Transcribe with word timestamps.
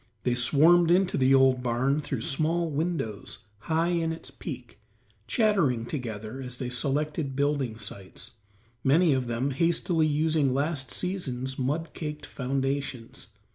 They 0.23 0.33
swarmed 0.33 0.89
into 0.89 1.15
the 1.15 1.35
old 1.35 1.61
barn 1.61 2.01
through 2.01 2.21
small 2.21 2.71
windows 2.71 3.45
high 3.59 3.89
in 3.89 4.11
its 4.11 4.31
peak, 4.31 4.79
chattering 5.27 5.85
together 5.85 6.41
as 6.41 6.57
they 6.57 6.71
selected 6.71 7.35
building 7.35 7.77
sites, 7.77 8.31
many 8.83 9.13
of 9.13 9.27
them 9.27 9.51
hastily 9.51 10.07
using 10.07 10.55
last 10.55 10.89
season's 10.89 11.59
mud 11.59 11.93
caked 11.93 12.25
foundations. 12.25 13.27